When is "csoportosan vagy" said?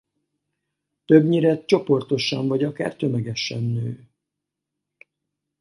1.65-2.63